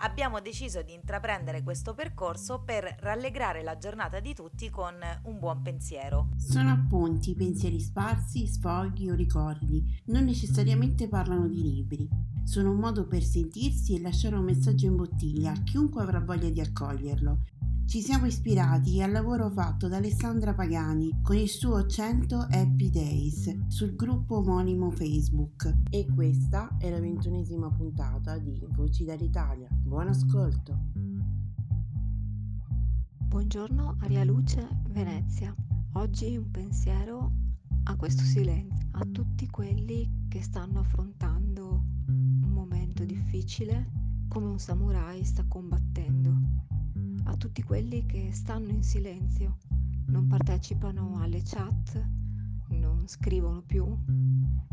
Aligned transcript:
abbiamo 0.00 0.40
deciso 0.40 0.82
di 0.82 0.92
intraprendere 0.92 1.62
questo 1.62 1.94
percorso 1.94 2.62
per 2.64 2.96
rallegrare 3.00 3.62
la 3.62 3.78
giornata 3.78 4.20
di 4.20 4.34
tutti 4.34 4.70
con 4.70 4.94
un 5.24 5.38
buon 5.38 5.62
pensiero. 5.62 6.28
Sono 6.36 6.70
appunti, 6.70 7.34
pensieri 7.34 7.80
sparsi, 7.80 8.46
sfoghi 8.46 9.10
o 9.10 9.14
ricordi, 9.14 9.84
non 10.06 10.24
necessariamente 10.24 11.08
parlano 11.08 11.48
di 11.48 11.62
libri. 11.62 12.08
Sono 12.44 12.70
un 12.70 12.78
modo 12.78 13.06
per 13.06 13.22
sentirsi 13.22 13.94
e 13.94 14.00
lasciare 14.00 14.36
un 14.36 14.44
messaggio 14.44 14.86
in 14.86 14.96
bottiglia 14.96 15.52
a 15.52 15.62
chiunque 15.62 16.02
avrà 16.02 16.20
voglia 16.20 16.48
di 16.48 16.60
accoglierlo. 16.60 17.40
Ci 17.88 18.02
siamo 18.02 18.26
ispirati 18.26 19.00
al 19.00 19.12
lavoro 19.12 19.48
fatto 19.48 19.88
da 19.88 19.96
Alessandra 19.96 20.52
Pagani 20.52 21.20
con 21.22 21.36
il 21.36 21.48
suo 21.48 21.86
100 21.86 22.48
Happy 22.50 22.90
Days 22.90 23.66
sul 23.68 23.94
gruppo 23.94 24.36
omonimo 24.36 24.90
Facebook. 24.90 25.72
E 25.88 26.06
questa 26.14 26.76
è 26.78 26.90
la 26.90 27.00
ventunesima 27.00 27.70
puntata 27.70 28.36
di 28.36 28.62
Voci 28.76 29.06
dall'Italia. 29.06 29.68
Buon 29.88 30.08
ascolto! 30.08 30.78
Buongiorno 33.24 33.96
Aria 34.00 34.22
Luce, 34.22 34.68
Venezia. 34.90 35.54
Oggi 35.92 36.36
un 36.36 36.50
pensiero 36.50 37.32
a 37.84 37.96
questo 37.96 38.22
silenzio, 38.22 38.86
a 38.90 39.06
tutti 39.06 39.48
quelli 39.48 40.26
che 40.28 40.42
stanno 40.42 40.80
affrontando 40.80 41.82
un 42.06 42.50
momento 42.50 43.06
difficile 43.06 43.90
come 44.28 44.48
un 44.48 44.58
samurai 44.58 45.24
sta 45.24 45.46
combattendo 45.48 46.36
a 47.24 47.34
tutti 47.38 47.62
quelli 47.62 48.04
che 48.04 48.28
stanno 48.30 48.68
in 48.68 48.82
silenzio, 48.82 49.56
non 50.08 50.26
partecipano 50.26 51.18
alle 51.18 51.40
chat, 51.42 52.06
non 52.72 53.08
scrivono 53.08 53.62
più, 53.62 53.86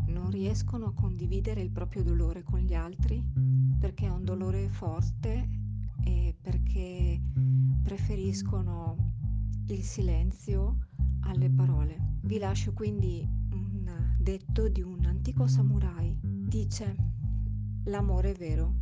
non 0.08 0.28
riescono 0.28 0.88
a 0.88 0.92
condividere 0.92 1.62
il 1.62 1.70
proprio 1.70 2.02
dolore 2.02 2.42
con 2.42 2.58
gli 2.58 2.74
altri 2.74 3.65
perché 3.78 4.06
è 4.06 4.10
un 4.10 4.24
dolore 4.24 4.68
forte 4.68 5.48
e 6.04 6.34
perché 6.40 7.20
preferiscono 7.82 9.14
il 9.68 9.82
silenzio 9.82 10.78
alle 11.22 11.50
parole. 11.50 12.14
Vi 12.22 12.38
lascio 12.38 12.72
quindi 12.72 13.26
un 13.52 14.16
detto 14.18 14.68
di 14.68 14.82
un 14.82 15.04
antico 15.04 15.46
samurai. 15.46 16.16
Dice, 16.20 16.96
l'amore 17.84 18.32
vero 18.34 18.74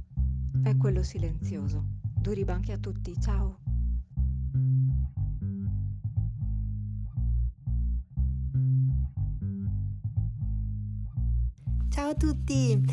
è 0.62 0.76
quello 0.76 1.02
silenzioso. 1.02 1.84
Duri 2.20 2.44
banchi 2.44 2.72
a 2.72 2.78
tutti, 2.78 3.14
ciao! 3.20 3.58
Ciao 11.94 12.08
a 12.08 12.14
tutti, 12.16 12.84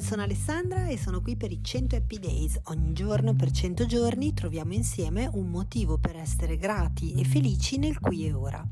sono 0.00 0.22
Alessandra 0.22 0.86
e 0.86 0.96
sono 0.96 1.20
qui 1.20 1.36
per 1.36 1.50
i 1.50 1.58
100 1.60 1.96
Happy 1.96 2.20
Days. 2.20 2.60
Ogni 2.66 2.92
giorno 2.92 3.34
per 3.34 3.50
100 3.50 3.84
giorni 3.84 4.32
troviamo 4.32 4.74
insieme 4.74 5.28
un 5.32 5.48
motivo 5.48 5.98
per 5.98 6.14
essere 6.14 6.56
grati 6.56 7.14
e 7.14 7.24
felici 7.24 7.78
nel 7.78 7.98
qui 7.98 8.26
e 8.26 8.32
ora. 8.32 8.64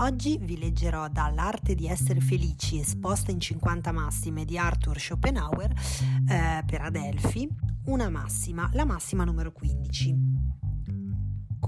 Oggi 0.00 0.36
vi 0.36 0.58
leggerò 0.58 1.08
dall'Arte 1.08 1.74
di 1.74 1.86
essere 1.86 2.20
felici 2.20 2.80
esposta 2.80 3.30
in 3.30 3.40
50 3.40 3.90
massime 3.92 4.44
di 4.44 4.58
Arthur 4.58 5.00
Schopenhauer 5.00 5.70
eh, 5.70 6.62
per 6.66 6.82
Adelphi, 6.82 7.48
una 7.86 8.10
massima, 8.10 8.68
la 8.74 8.84
massima 8.84 9.24
numero 9.24 9.52
15. 9.52 10.69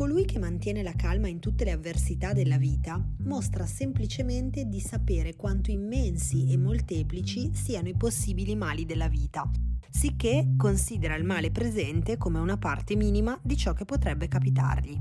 Colui 0.02 0.24
che 0.24 0.40
mantiene 0.40 0.82
la 0.82 0.96
calma 0.96 1.28
in 1.28 1.38
tutte 1.38 1.62
le 1.62 1.70
avversità 1.70 2.32
della 2.32 2.58
vita 2.58 3.00
mostra 3.18 3.66
semplicemente 3.66 4.64
di 4.64 4.80
sapere 4.80 5.36
quanto 5.36 5.70
immensi 5.70 6.50
e 6.50 6.56
molteplici 6.56 7.54
siano 7.54 7.86
i 7.86 7.94
possibili 7.94 8.56
mali 8.56 8.84
della 8.84 9.06
vita, 9.06 9.48
sicché 9.88 10.54
considera 10.56 11.14
il 11.14 11.22
male 11.22 11.52
presente 11.52 12.16
come 12.16 12.40
una 12.40 12.58
parte 12.58 12.96
minima 12.96 13.38
di 13.44 13.56
ciò 13.56 13.74
che 13.74 13.84
potrebbe 13.84 14.26
capitargli. 14.26 15.00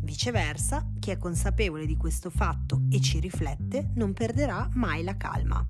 Viceversa, 0.00 0.90
chi 0.98 1.10
è 1.10 1.18
consapevole 1.18 1.86
di 1.86 1.96
questo 1.96 2.28
fatto 2.28 2.82
e 2.90 3.00
ci 3.00 3.20
riflette 3.20 3.92
non 3.94 4.12
perderà 4.12 4.68
mai 4.72 5.04
la 5.04 5.16
calma. 5.16 5.64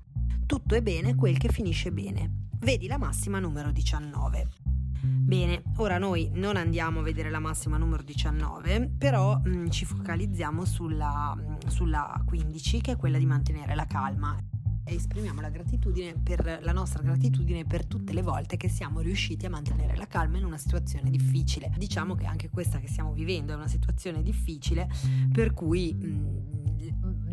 Tutto 0.47 0.73
è 0.73 0.81
bene 0.81 1.13
quel 1.13 1.37
che 1.37 1.49
finisce 1.49 1.91
bene. 1.91 2.47
Vedi 2.57 2.87
la 2.87 2.97
massima 2.97 3.37
numero 3.37 3.71
19. 3.71 4.62
Bene, 5.05 5.63
ora 5.77 5.97
noi 5.97 6.29
non 6.33 6.55
andiamo 6.55 7.01
a 7.01 7.03
vedere 7.03 7.29
la 7.29 7.39
massima 7.39 7.75
numero 7.77 8.03
19, 8.03 8.93
però 8.97 9.37
mh, 9.37 9.49
mm, 9.49 9.67
ci 9.67 9.83
focalizziamo 9.83 10.63
sulla, 10.63 11.35
mm, 11.35 11.67
sulla 11.67 12.23
15 12.25 12.79
che 12.79 12.91
è 12.93 12.95
quella 12.95 13.17
di 13.17 13.25
mantenere 13.25 13.75
la 13.75 13.85
calma 13.85 14.37
e 14.85 14.95
esprimiamo 14.95 15.41
la 15.41 15.49
gratitudine 15.49 16.13
per 16.21 16.59
la 16.61 16.71
nostra 16.71 17.01
gratitudine 17.01 17.65
per 17.65 17.85
tutte 17.85 18.13
le 18.13 18.21
volte 18.21 18.55
che 18.55 18.69
siamo 18.69 19.01
riusciti 19.01 19.45
a 19.45 19.49
mantenere 19.49 19.97
la 19.97 20.07
calma 20.07 20.37
in 20.37 20.45
una 20.45 20.57
situazione 20.57 21.09
difficile. 21.09 21.73
Diciamo 21.77 22.15
che 22.15 22.25
anche 22.25 22.49
questa 22.49 22.79
che 22.79 22.87
stiamo 22.87 23.11
vivendo 23.11 23.51
è 23.51 23.55
una 23.55 23.67
situazione 23.67 24.23
difficile 24.23 24.89
per 25.31 25.53
cui 25.53 25.93
mh, 25.93 26.05
mm, 26.05 26.62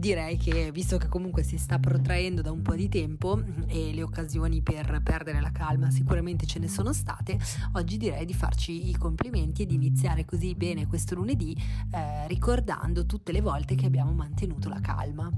direi 0.01 0.39
che 0.39 0.73
visto 0.73 0.97
che 0.97 1.09
comunque 1.09 1.43
si 1.43 1.59
sta 1.59 1.79
protraendo 1.79 2.41
da 2.41 2.51
un 2.51 2.63
po' 2.63 2.75
di 2.75 2.89
tempo 2.89 3.41
e 3.67 3.93
le 3.93 4.03
occasioni 4.03 4.63
per 4.63 5.01
perdere 5.05 5.41
la 5.41 5.53
calma 5.53 5.91
sicuramente 5.91 6.47
ce 6.47 6.59
ne 6.59 6.69
sono 6.69 6.93
state, 6.93 7.39
oggi 7.75 7.99
direi 7.99 8.25
di 8.25 8.33
farci 8.35 8.89
i 8.89 8.97
complimenti 8.97 9.63
e 9.63 9.67
di 9.67 9.75
iniziare 9.75 10.25
così 10.25 10.55
bene 10.55 10.87
questo 10.87 11.15
lunedì 11.15 11.55
eh, 11.93 12.27
ricordando 12.27 13.05
tutte 13.05 13.31
le 13.31 13.43
volte 13.43 13.75
che 13.75 13.87
abbiamo 13.87 14.13
mantenuto 14.13 14.69
la 14.71 14.81
calma. 14.81 15.31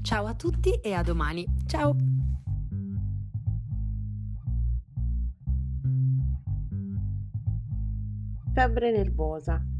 Ciao 0.00 0.26
a 0.26 0.34
tutti 0.34 0.70
e 0.74 0.92
a 0.92 1.02
domani. 1.02 1.44
Ciao! 1.66 1.96
Febbre 8.52 8.92
nervosa. 8.92 9.73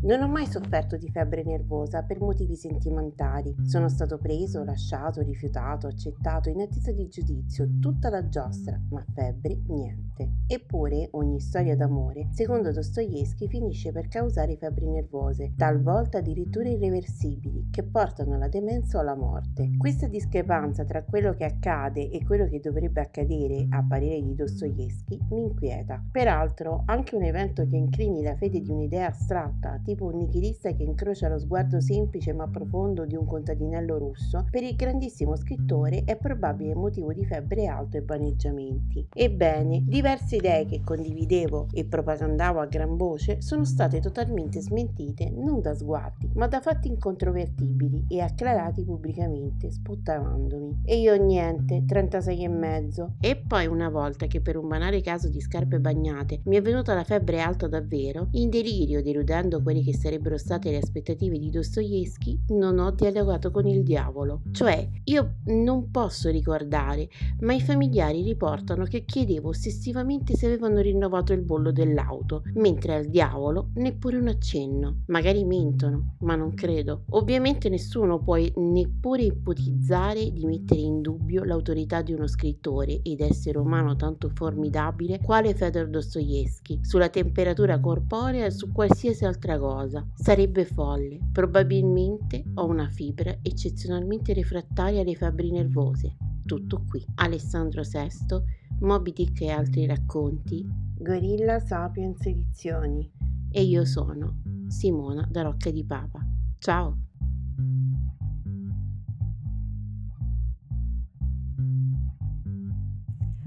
Non 0.00 0.22
ho 0.22 0.28
mai 0.28 0.46
sofferto 0.46 0.96
di 0.96 1.10
febbre 1.10 1.42
nervosa 1.42 2.04
per 2.04 2.20
motivi 2.20 2.54
sentimentali. 2.54 3.52
Sono 3.64 3.88
stato 3.88 4.16
preso, 4.16 4.62
lasciato, 4.62 5.22
rifiutato, 5.22 5.88
accettato 5.88 6.48
in 6.48 6.60
attesa 6.60 6.92
di 6.92 7.08
giudizio, 7.08 7.68
tutta 7.80 8.08
la 8.08 8.28
giostra, 8.28 8.80
ma 8.90 9.04
febbre 9.12 9.60
niente. 9.66 10.06
Eppure 10.46 11.08
ogni 11.12 11.40
storia 11.40 11.74
d'amore, 11.74 12.28
secondo 12.30 12.70
Dostoevsky, 12.70 13.48
finisce 13.48 13.90
per 13.90 14.06
causare 14.06 14.56
febbri 14.56 14.88
nervose, 14.88 15.54
talvolta 15.56 16.18
addirittura 16.18 16.68
irreversibili, 16.68 17.66
che 17.70 17.82
portano 17.82 18.36
alla 18.36 18.48
demenza 18.48 18.98
o 18.98 19.00
alla 19.00 19.16
morte. 19.16 19.76
Questa 19.76 20.06
discrepanza 20.06 20.84
tra 20.84 21.02
quello 21.02 21.34
che 21.34 21.44
accade 21.44 22.08
e 22.08 22.24
quello 22.24 22.46
che 22.48 22.60
dovrebbe 22.60 23.00
accadere, 23.00 23.66
a 23.70 23.84
parere 23.84 24.22
di 24.22 24.36
Dostoevsky, 24.36 25.18
mi 25.30 25.42
inquieta. 25.42 26.00
Peraltro, 26.10 26.84
anche 26.86 27.16
un 27.16 27.24
evento 27.24 27.66
che 27.66 27.76
incrini 27.76 28.22
la 28.22 28.36
fede 28.36 28.60
di 28.60 28.70
un'idea 28.70 29.08
astratta, 29.08 29.80
tipo 29.88 30.04
un 30.04 30.18
nichilista 30.18 30.70
che 30.72 30.82
incrocia 30.82 31.28
lo 31.28 31.38
sguardo 31.38 31.80
semplice 31.80 32.34
ma 32.34 32.46
profondo 32.46 33.06
di 33.06 33.16
un 33.16 33.24
contadinello 33.24 33.96
russo, 33.96 34.44
per 34.50 34.62
il 34.62 34.76
grandissimo 34.76 35.34
scrittore 35.34 36.02
è 36.04 36.14
probabile 36.18 36.74
motivo 36.74 37.14
di 37.14 37.24
febbre 37.24 37.68
alto 37.68 37.96
e 37.96 38.02
vaneggiamenti. 38.02 39.08
Ebbene, 39.14 39.84
diverse 39.86 40.36
idee 40.36 40.66
che 40.66 40.82
condividevo 40.84 41.68
e 41.72 41.86
propagandavo 41.86 42.60
a 42.60 42.66
gran 42.66 42.98
voce 42.98 43.40
sono 43.40 43.64
state 43.64 44.00
totalmente 44.00 44.60
smentite 44.60 45.30
non 45.30 45.62
da 45.62 45.74
sguardi, 45.74 46.28
ma 46.34 46.46
da 46.48 46.60
fatti 46.60 46.88
incontrovertibili 46.88 48.04
e 48.10 48.20
acclarati 48.20 48.84
pubblicamente, 48.84 49.70
sputtavandomi. 49.70 50.82
E 50.84 50.98
io 50.98 51.16
niente, 51.16 51.84
36 51.86 52.44
e 52.44 52.48
mezzo. 52.48 53.14
E 53.20 53.36
poi 53.36 53.66
una 53.66 53.88
volta 53.88 54.26
che 54.26 54.42
per 54.42 54.58
un 54.58 54.68
banale 54.68 55.00
caso 55.00 55.30
di 55.30 55.40
scarpe 55.40 55.80
bagnate 55.80 56.42
mi 56.44 56.56
è 56.56 56.60
venuta 56.60 56.92
la 56.92 57.04
febbre 57.04 57.40
alta 57.40 57.66
davvero, 57.66 58.28
in 58.32 58.50
delirio 58.50 59.02
deludendo 59.02 59.62
quelle 59.62 59.76
che 59.82 59.94
sarebbero 59.94 60.36
state 60.36 60.70
le 60.70 60.78
aspettative 60.78 61.38
di 61.38 61.50
Dostoevsky, 61.50 62.40
non 62.48 62.78
ho 62.78 62.90
dialogato 62.90 63.50
con 63.50 63.66
il 63.66 63.82
diavolo. 63.82 64.42
Cioè, 64.52 64.88
io 65.04 65.36
non 65.46 65.90
posso 65.90 66.30
ricordare, 66.30 67.08
ma 67.40 67.54
i 67.54 67.60
familiari 67.60 68.22
riportano 68.22 68.84
che 68.84 69.04
chiedevo 69.04 69.48
ossessivamente 69.48 70.34
se 70.34 70.46
avevano 70.46 70.80
rinnovato 70.80 71.32
il 71.32 71.42
bollo 71.42 71.72
dell'auto, 71.72 72.42
mentre 72.54 72.94
al 72.94 73.06
diavolo 73.06 73.70
neppure 73.74 74.16
un 74.16 74.28
accenno. 74.28 75.02
Magari 75.06 75.44
mentono, 75.44 76.16
ma 76.20 76.34
non 76.34 76.54
credo. 76.54 77.04
Ovviamente 77.10 77.68
nessuno 77.68 78.20
può 78.22 78.36
neppure 78.56 79.22
ipotizzare 79.22 80.32
di 80.32 80.44
mettere 80.44 80.80
in 80.80 81.00
dubbio 81.00 81.44
l'autorità 81.44 82.02
di 82.02 82.12
uno 82.12 82.26
scrittore 82.26 83.00
ed 83.02 83.20
essere 83.20 83.58
umano 83.58 83.96
tanto 83.96 84.30
formidabile 84.34 85.20
quale 85.20 85.54
Fedor 85.54 85.88
Dostoevsky 85.88 86.80
sulla 86.82 87.08
temperatura 87.08 87.80
corporea 87.80 88.46
e 88.46 88.50
su 88.50 88.72
qualsiasi 88.72 89.24
altra 89.24 89.58
cosa. 89.58 89.67
Sarebbe 90.14 90.64
folle. 90.64 91.18
Probabilmente 91.30 92.42
ho 92.54 92.66
una 92.66 92.88
fibra 92.88 93.38
eccezionalmente 93.42 94.32
refrattaria 94.32 95.02
alle 95.02 95.14
febbri 95.14 95.50
nervose. 95.50 96.16
Tutto 96.44 96.84
qui. 96.88 97.04
Alessandro 97.16 97.82
VI, 97.82 98.42
Moby 98.80 99.12
Dick 99.12 99.42
e 99.42 99.50
altri 99.50 99.86
racconti. 99.86 100.66
Gorilla 100.96 101.58
Sapiens 101.58 102.24
Edizioni. 102.24 103.10
E 103.50 103.62
io 103.62 103.84
sono 103.84 104.42
Simona 104.68 105.26
da 105.30 105.42
Rocca 105.42 105.70
di 105.70 105.84
Papa. 105.84 106.26
Ciao! 106.58 106.96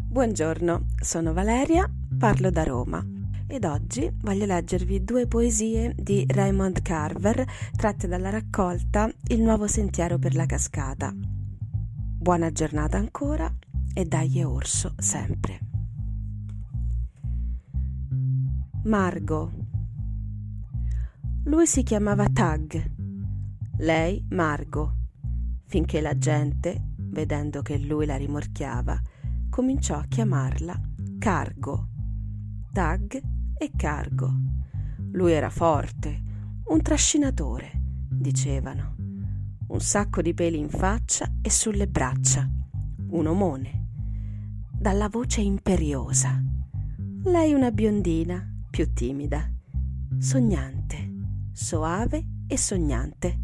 Buongiorno, 0.07 0.87
sono 1.01 1.33
Valeria, 1.33 1.89
parlo 2.17 2.49
da 2.49 2.63
Roma 2.63 3.10
ed 3.51 3.65
oggi 3.65 4.09
voglio 4.21 4.45
leggervi 4.45 5.03
due 5.03 5.27
poesie 5.27 5.93
di 5.97 6.25
Raymond 6.25 6.81
Carver 6.81 7.45
tratte 7.75 8.07
dalla 8.07 8.29
raccolta 8.29 9.11
Il 9.27 9.41
nuovo 9.41 9.67
sentiero 9.67 10.17
per 10.17 10.35
la 10.35 10.45
cascata. 10.45 11.13
Buona 11.13 12.49
giornata 12.53 12.97
ancora 12.97 13.53
e 13.93 14.05
dai 14.05 14.41
orso 14.41 14.93
sempre. 14.97 15.59
Margo. 18.85 19.51
Lui 21.43 21.67
si 21.67 21.83
chiamava 21.83 22.29
Tag, 22.29 22.91
lei 23.79 24.25
Margo, 24.29 24.95
finché 25.65 25.99
la 25.99 26.17
gente, 26.17 26.93
vedendo 26.95 27.61
che 27.61 27.77
lui 27.77 28.05
la 28.05 28.15
rimorchiava, 28.15 28.97
cominciò 29.49 29.97
a 29.97 30.05
chiamarla 30.07 30.79
Cargo. 31.19 31.89
Tag 32.71 33.39
e 33.61 33.73
Cargo. 33.75 34.33
Lui 35.11 35.33
era 35.33 35.51
forte, 35.51 36.23
un 36.65 36.81
trascinatore, 36.81 37.79
dicevano. 38.09 38.95
Un 39.67 39.79
sacco 39.79 40.23
di 40.23 40.33
peli 40.33 40.57
in 40.57 40.67
faccia 40.67 41.31
e 41.43 41.51
sulle 41.51 41.87
braccia. 41.87 42.49
Un 43.09 43.27
omone. 43.27 43.89
Dalla 44.71 45.09
voce 45.09 45.41
imperiosa. 45.41 46.43
Lei 47.25 47.53
una 47.53 47.69
biondina, 47.71 48.43
più 48.67 48.91
timida. 48.93 49.47
Sognante, 50.17 51.11
soave 51.51 52.25
e 52.47 52.57
sognante. 52.57 53.39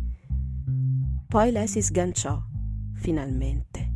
Poi 1.27 1.51
lei 1.51 1.67
si 1.67 1.83
sganciò, 1.83 2.43
finalmente. 2.93 3.93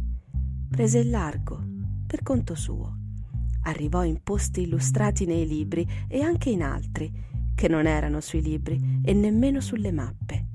Prese 0.70 1.00
il 1.00 1.10
largo 1.10 1.60
per 2.06 2.22
conto 2.22 2.54
suo. 2.54 3.01
Arrivò 3.64 4.04
in 4.04 4.24
posti 4.24 4.62
illustrati 4.62 5.26
nei 5.26 5.48
libri 5.48 5.88
e 6.08 6.22
anche 6.22 6.50
in 6.50 6.64
altri, 6.64 7.12
che 7.54 7.68
non 7.68 7.86
erano 7.86 8.20
sui 8.22 8.42
libri 8.42 9.00
e 9.04 9.14
nemmeno 9.14 9.60
sulle 9.60 9.92
mappe. 9.92 10.48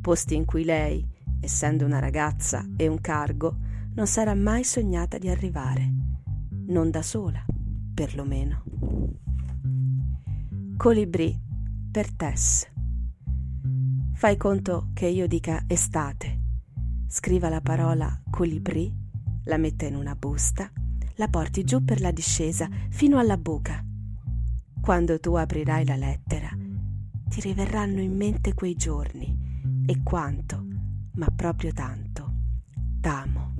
Posti 0.00 0.36
in 0.36 0.44
cui 0.44 0.64
lei, 0.64 1.04
essendo 1.40 1.84
una 1.84 1.98
ragazza 1.98 2.64
e 2.76 2.86
un 2.86 3.00
cargo, 3.00 3.56
non 3.94 4.06
sarà 4.06 4.34
mai 4.34 4.62
sognata 4.62 5.18
di 5.18 5.28
arrivare. 5.28 5.92
Non 6.66 6.90
da 6.90 7.02
sola, 7.02 7.44
perlomeno. 7.92 8.62
Colibrì 10.76 11.40
per 11.90 12.12
Tess. 12.12 12.70
Fai 14.12 14.36
conto 14.36 14.90
che 14.94 15.06
io 15.06 15.26
dica 15.26 15.64
estate. 15.66 16.40
Scriva 17.08 17.48
la 17.48 17.60
parola 17.60 18.22
colibrì, 18.30 18.92
la 19.44 19.56
metta 19.56 19.86
in 19.86 19.96
una 19.96 20.14
busta 20.14 20.70
la 21.16 21.28
porti 21.28 21.64
giù 21.64 21.84
per 21.84 22.00
la 22.00 22.10
discesa 22.10 22.68
fino 22.90 23.18
alla 23.18 23.36
buca. 23.36 23.82
Quando 24.80 25.18
tu 25.18 25.34
aprirai 25.34 25.84
la 25.84 25.96
lettera, 25.96 26.48
ti 27.28 27.40
riverranno 27.40 28.00
in 28.00 28.14
mente 28.16 28.54
quei 28.54 28.74
giorni 28.74 29.84
e 29.86 30.02
quanto, 30.02 30.66
ma 31.14 31.28
proprio 31.34 31.72
tanto, 31.72 32.32
t'amo. 33.00 33.53